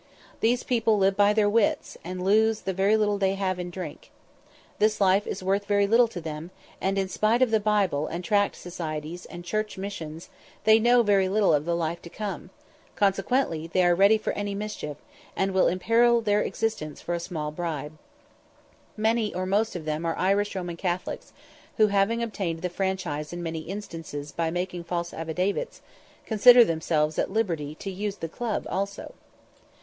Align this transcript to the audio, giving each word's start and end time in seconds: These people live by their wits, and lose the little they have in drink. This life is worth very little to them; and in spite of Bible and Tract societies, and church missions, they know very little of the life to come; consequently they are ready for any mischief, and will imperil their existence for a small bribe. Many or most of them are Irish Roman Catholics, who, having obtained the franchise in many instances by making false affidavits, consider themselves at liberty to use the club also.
These 0.39 0.63
people 0.63 0.97
live 0.97 1.15
by 1.15 1.31
their 1.31 1.47
wits, 1.47 1.95
and 2.03 2.23
lose 2.25 2.61
the 2.61 2.73
little 2.73 3.19
they 3.19 3.35
have 3.35 3.59
in 3.59 3.69
drink. 3.69 4.09
This 4.79 4.99
life 4.99 5.27
is 5.27 5.43
worth 5.43 5.65
very 5.67 5.85
little 5.85 6.07
to 6.07 6.19
them; 6.19 6.49
and 6.81 6.97
in 6.97 7.07
spite 7.07 7.43
of 7.43 7.63
Bible 7.63 8.07
and 8.07 8.23
Tract 8.23 8.55
societies, 8.55 9.27
and 9.27 9.45
church 9.45 9.77
missions, 9.77 10.29
they 10.63 10.79
know 10.79 11.03
very 11.03 11.29
little 11.29 11.53
of 11.53 11.65
the 11.65 11.75
life 11.75 12.01
to 12.01 12.09
come; 12.09 12.49
consequently 12.95 13.67
they 13.67 13.83
are 13.85 13.93
ready 13.93 14.17
for 14.17 14.33
any 14.33 14.55
mischief, 14.55 14.97
and 15.35 15.51
will 15.51 15.67
imperil 15.67 16.19
their 16.21 16.41
existence 16.41 16.99
for 16.99 17.13
a 17.13 17.19
small 17.19 17.51
bribe. 17.51 17.95
Many 18.97 19.31
or 19.35 19.45
most 19.45 19.75
of 19.75 19.85
them 19.85 20.03
are 20.03 20.17
Irish 20.17 20.55
Roman 20.55 20.77
Catholics, 20.77 21.31
who, 21.77 21.89
having 21.89 22.23
obtained 22.23 22.63
the 22.63 22.69
franchise 22.71 23.31
in 23.31 23.43
many 23.43 23.59
instances 23.59 24.31
by 24.31 24.49
making 24.49 24.83
false 24.85 25.13
affidavits, 25.13 25.79
consider 26.25 26.63
themselves 26.65 27.19
at 27.19 27.29
liberty 27.29 27.75
to 27.75 27.91
use 27.91 28.15
the 28.15 28.27
club 28.27 28.65
also. 28.67 29.13